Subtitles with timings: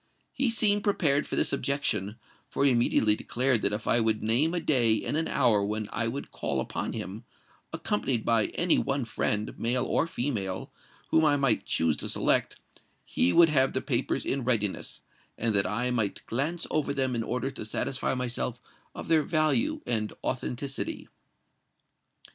[0.33, 2.17] He seemed prepared for this objection;
[2.49, 5.87] for he immediately declared that if I would name a day and an hour when
[5.93, 7.23] I would call upon him,
[7.71, 10.71] accompanied by any one friend, male or female,
[11.11, 12.55] whom I might choose to select,
[13.05, 15.01] he would have the papers in readiness,
[15.37, 18.59] and that I might glance over them in order to satisfy myself
[18.95, 21.09] of their value and authenticity."